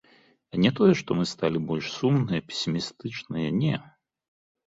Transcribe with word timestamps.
Не 0.61 0.69
тое, 0.79 0.93
што 1.01 1.17
мы 1.19 1.25
сталі 1.33 1.61
больш 1.71 1.85
сумныя 1.97 2.41
песімістычныя, 2.47 3.47
не. 3.61 3.75